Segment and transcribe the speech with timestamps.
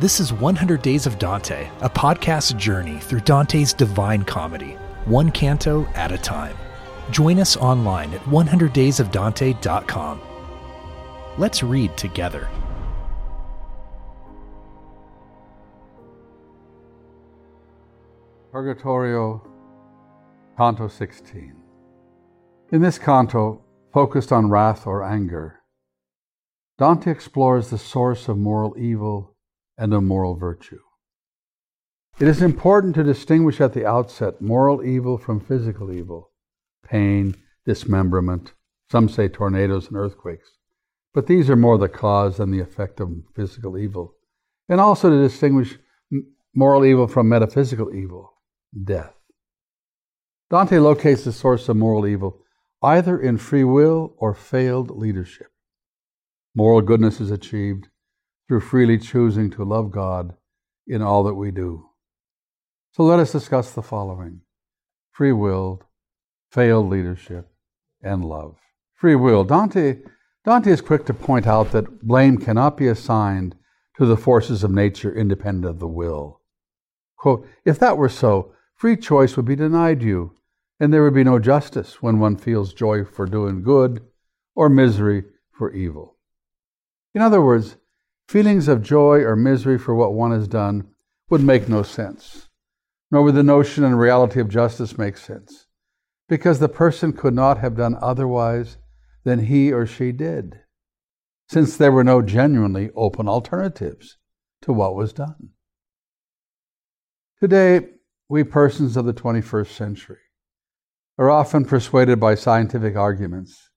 [0.00, 4.76] This is 100 Days of Dante, a podcast journey through Dante's divine comedy,
[5.06, 6.56] one canto at a time.
[7.10, 10.20] Join us online at 100daysofdante.com.
[11.36, 12.48] Let's read together.
[18.52, 19.42] Purgatorio,
[20.56, 21.56] Canto 16.
[22.70, 25.58] In this canto, focused on wrath or anger,
[26.78, 29.34] Dante explores the source of moral evil
[29.78, 30.80] and a moral virtue.
[32.18, 36.32] It is important to distinguish at the outset moral evil from physical evil,
[36.84, 38.54] pain, dismemberment,
[38.90, 40.50] some say tornadoes and earthquakes,
[41.14, 44.14] but these are more the cause than the effect of physical evil,
[44.68, 45.78] and also to distinguish
[46.54, 48.32] moral evil from metaphysical evil,
[48.84, 49.14] death.
[50.50, 52.42] Dante locates the source of moral evil
[52.82, 55.48] either in free will or failed leadership.
[56.54, 57.88] Moral goodness is achieved
[58.48, 60.34] through freely choosing to love God
[60.86, 61.90] in all that we do.
[62.92, 64.40] So let us discuss the following
[65.12, 65.82] free will,
[66.50, 67.48] failed leadership,
[68.02, 68.56] and love.
[68.94, 69.44] Free will.
[69.44, 69.98] Dante,
[70.44, 73.54] Dante is quick to point out that blame cannot be assigned
[73.96, 76.40] to the forces of nature independent of the will.
[77.16, 80.36] Quote, if that were so, free choice would be denied you,
[80.78, 84.00] and there would be no justice when one feels joy for doing good
[84.54, 86.16] or misery for evil.
[87.12, 87.76] In other words,
[88.28, 90.86] feelings of joy or misery for what one has done
[91.30, 92.48] would make no sense,
[93.10, 95.66] nor would the notion and reality of justice make sense,
[96.28, 98.76] because the person could not have done otherwise
[99.24, 100.60] than he or she did,
[101.48, 104.18] since there were no genuinely open alternatives
[104.60, 105.50] to what was done.
[107.40, 107.88] Today,
[108.28, 110.18] we persons of the 21st century
[111.16, 113.70] are often persuaded by scientific arguments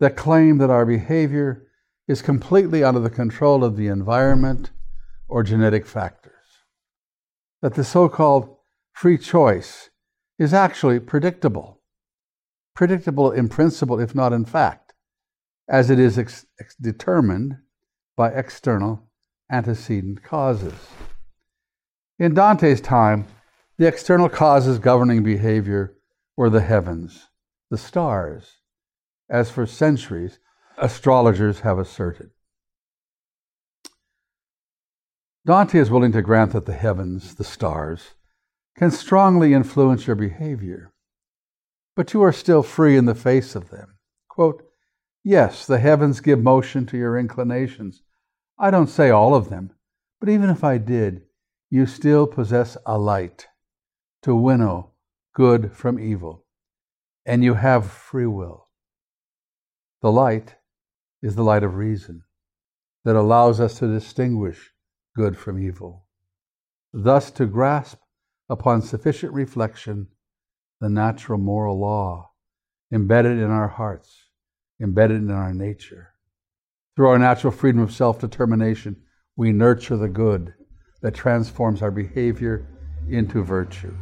[0.00, 1.65] that claim that our behavior
[2.08, 4.70] is completely under the control of the environment
[5.28, 6.32] or genetic factors.
[7.62, 8.56] That the so called
[8.92, 9.90] free choice
[10.38, 11.80] is actually predictable.
[12.74, 14.94] Predictable in principle, if not in fact,
[15.68, 17.56] as it is ex- ex- determined
[18.16, 19.08] by external
[19.50, 20.74] antecedent causes.
[22.18, 23.26] In Dante's time,
[23.78, 25.96] the external causes governing behavior
[26.36, 27.28] were the heavens,
[27.70, 28.60] the stars,
[29.28, 30.38] as for centuries
[30.78, 32.30] astrologers have asserted.
[35.44, 38.14] Dante is willing to grant that the heavens, the stars,
[38.76, 40.92] can strongly influence your behavior,
[41.94, 43.96] but you are still free in the face of them.
[44.28, 44.62] Quote,
[45.22, 48.02] Yes, the heavens give motion to your inclinations.
[48.58, 49.72] I don't say all of them,
[50.20, 51.22] but even if I did,
[51.70, 53.48] you still possess a light
[54.22, 54.92] to winnow
[55.34, 56.44] good from evil,
[57.24, 58.68] and you have free will.
[60.00, 60.54] The light
[61.26, 62.22] is the light of reason
[63.04, 64.70] that allows us to distinguish
[65.16, 66.06] good from evil,
[66.92, 67.98] thus, to grasp
[68.48, 70.06] upon sufficient reflection
[70.80, 72.30] the natural moral law
[72.92, 74.26] embedded in our hearts,
[74.80, 76.10] embedded in our nature.
[76.94, 79.02] Through our natural freedom of self determination,
[79.34, 80.54] we nurture the good
[81.02, 82.68] that transforms our behavior
[83.10, 83.96] into virtue.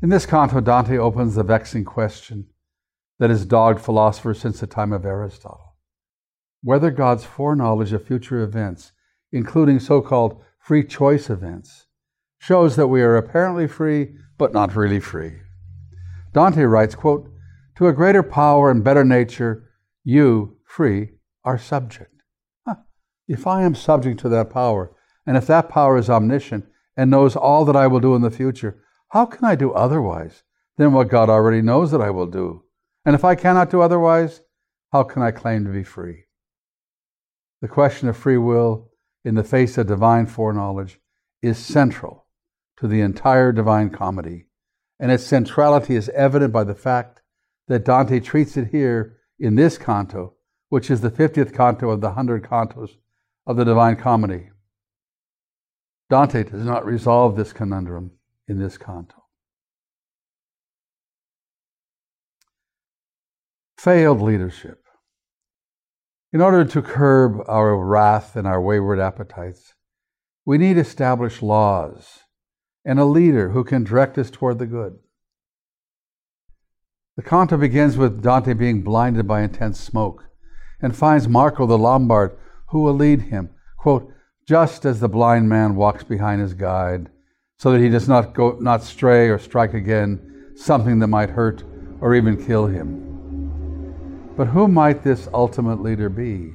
[0.00, 2.46] In this canto, Dante opens the vexing question
[3.18, 5.74] that has dogged philosophers since the time of Aristotle
[6.64, 8.92] whether God's foreknowledge of future events,
[9.30, 11.86] including so called free choice events,
[12.38, 15.34] shows that we are apparently free, but not really free.
[16.32, 17.30] Dante writes, quote,
[17.76, 19.70] To a greater power and better nature,
[20.02, 21.10] you, free,
[21.44, 22.22] are subject.
[22.66, 22.76] Huh.
[23.28, 24.90] If I am subject to that power,
[25.26, 26.64] and if that power is omniscient
[26.96, 30.44] and knows all that I will do in the future, how can I do otherwise
[30.78, 32.64] than what God already knows that I will do?
[33.04, 34.40] And if I cannot do otherwise,
[34.92, 36.24] how can I claim to be free?
[37.60, 38.90] The question of free will
[39.24, 41.00] in the face of divine foreknowledge
[41.42, 42.26] is central
[42.78, 44.46] to the entire divine comedy,
[44.98, 47.22] and its centrality is evident by the fact
[47.68, 50.34] that Dante treats it here in this canto,
[50.68, 52.96] which is the 50th canto of the 100 cantos
[53.46, 54.50] of the Divine Comedy.
[56.10, 58.12] Dante does not resolve this conundrum
[58.48, 59.23] in this canto.
[63.84, 64.82] Failed leadership.
[66.32, 69.74] In order to curb our wrath and our wayward appetites,
[70.46, 72.20] we need established laws
[72.82, 74.94] and a leader who can direct us toward the good.
[77.18, 80.24] The canto begins with Dante being blinded by intense smoke
[80.80, 82.38] and finds Marco the Lombard
[82.68, 84.10] who will lead him, quote,
[84.48, 87.10] just as the blind man walks behind his guide,
[87.58, 91.62] so that he does not go not stray or strike again something that might hurt
[92.00, 93.13] or even kill him.
[94.36, 96.54] But who might this ultimate leader be?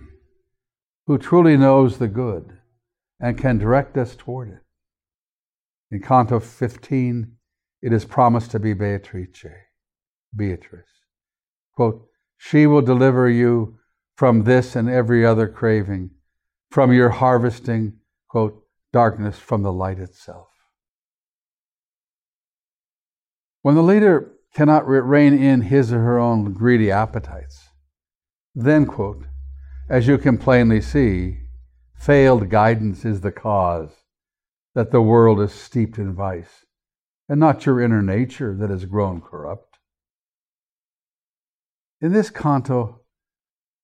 [1.07, 2.57] Who truly knows the good
[3.19, 4.61] and can direct us toward it.
[5.91, 7.35] In Canto 15,
[7.81, 9.45] it is promised to be Beatrice,
[10.35, 10.83] Beatrice.
[11.73, 12.05] Quote,
[12.37, 13.79] she will deliver you
[14.15, 16.11] from this and every other craving,
[16.69, 17.93] from your harvesting,
[18.27, 18.61] quote,
[18.91, 20.49] darkness from the light itself.
[23.61, 27.68] When the leader cannot rein in his or her own greedy appetites,
[28.55, 29.25] then, quote,
[29.89, 31.39] as you can plainly see,
[31.95, 33.91] failed guidance is the cause
[34.75, 36.65] that the world is steeped in vice,
[37.27, 39.77] and not your inner nature that has grown corrupt.
[42.01, 43.01] In this canto,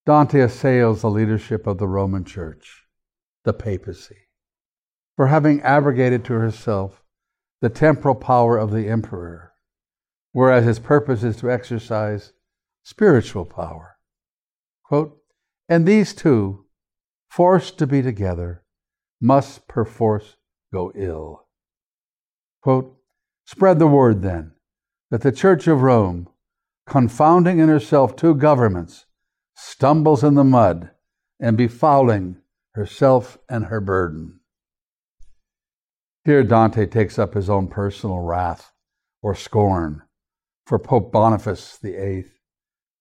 [0.05, 2.83] Dante assails the leadership of the Roman Church,
[3.43, 4.29] the papacy,
[5.15, 7.03] for having abrogated to herself
[7.61, 9.53] the temporal power of the emperor,
[10.31, 12.33] whereas his purpose is to exercise
[12.83, 13.94] spiritual power.
[14.87, 15.17] Quote,
[15.67, 16.65] and these two,
[17.29, 18.63] forced to be together,
[19.19, 20.35] must perforce
[20.71, 21.47] go ill.
[22.61, 22.95] Quote,
[23.45, 24.53] Spread the word then
[25.09, 26.27] that the Church of Rome,
[26.85, 29.05] confounding in herself two governments,
[29.55, 30.91] stumbles in the mud
[31.39, 32.37] and befouling
[32.73, 34.39] herself and her burden.
[36.25, 38.71] Here Dante takes up his own personal wrath
[39.21, 40.01] or scorn
[40.65, 42.25] for Pope Boniface VIII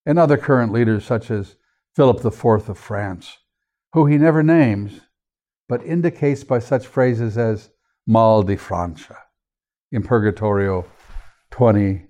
[0.06, 1.56] and other current leaders such as
[1.94, 3.38] Philip IV of France,
[3.92, 5.00] who he never names,
[5.68, 7.70] but indicates by such phrases as
[8.06, 9.16] mal di Francia
[9.92, 10.86] in Purgatorio
[11.52, 12.06] 20,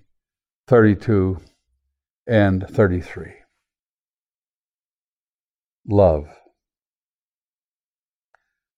[0.67, 1.37] 32,
[2.27, 3.33] and 33.
[5.87, 6.27] Love.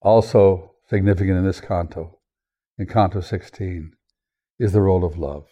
[0.02, 2.20] Also significant in this canto,
[2.78, 3.94] in Canto 16,
[4.60, 5.48] is the role of love.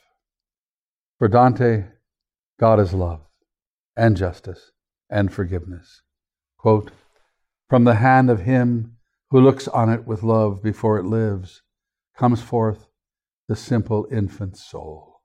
[1.18, 1.86] For Dante,
[2.60, 3.22] God is love
[3.96, 4.72] and justice
[5.10, 6.02] and forgiveness.
[6.58, 6.92] Quote,
[7.70, 8.98] From the hand of him
[9.30, 11.62] who looks on it with love before it lives
[12.18, 12.88] comes forth
[13.48, 15.22] the simple infant soul.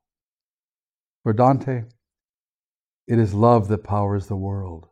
[1.23, 1.85] For Dante,
[3.07, 4.89] it is love that powers the world,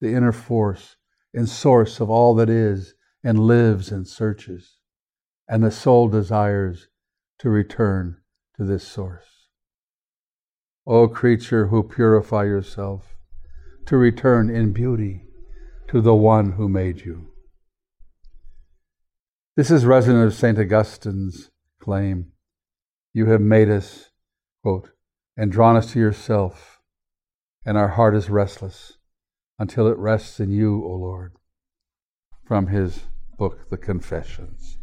[0.00, 0.96] the inner force
[1.32, 4.78] and source of all that is and lives and searches,
[5.48, 6.88] and the soul desires
[7.38, 8.18] to return
[8.56, 9.48] to this source.
[10.86, 13.13] O creature who purify yourself,
[13.86, 15.22] to return in beauty
[15.88, 17.30] to the one who made you.
[19.56, 20.58] This is resonant of St.
[20.58, 21.50] Augustine's
[21.80, 22.32] claim
[23.12, 24.10] You have made us,
[24.62, 24.90] quote,
[25.36, 26.80] and drawn us to yourself,
[27.64, 28.94] and our heart is restless
[29.58, 31.36] until it rests in you, O Lord.
[32.44, 33.04] From his
[33.38, 34.78] book, The Confessions.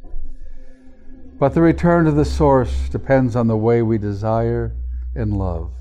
[1.38, 4.76] But the return to the source depends on the way we desire
[5.16, 5.74] and love.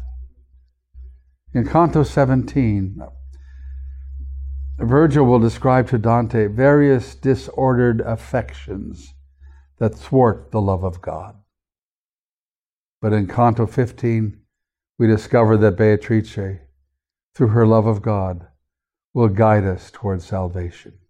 [1.52, 3.02] In Canto 17,
[4.78, 9.14] Virgil will describe to Dante various disordered affections
[9.78, 11.34] that thwart the love of God.
[13.02, 14.38] But in Canto 15,
[14.96, 16.60] we discover that Beatrice,
[17.34, 18.46] through her love of God,
[19.12, 21.00] will guide us towards salvation.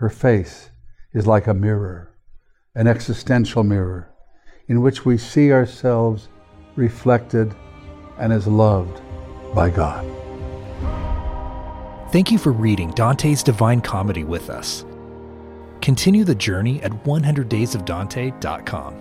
[0.00, 0.68] Her face
[1.14, 2.18] is like a mirror,
[2.74, 4.12] an existential mirror,
[4.68, 6.28] in which we see ourselves
[6.76, 7.54] reflected
[8.18, 9.00] and as loved
[9.54, 10.04] by God.
[12.10, 14.84] Thank you for reading Dante's Divine Comedy with us.
[15.80, 18.94] Continue the journey at 100daysofdante.com.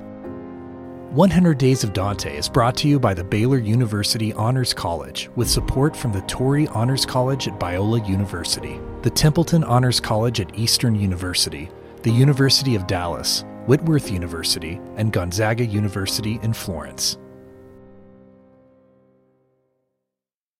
[1.13, 5.47] 100 Days of Dante is brought to you by the Baylor University Honors College with
[5.47, 10.95] support from the Torrey Honors College at Biola University, the Templeton Honors College at Eastern
[10.95, 11.69] University,
[12.01, 17.19] the University of Dallas, Whitworth University, and Gonzaga University in Florence.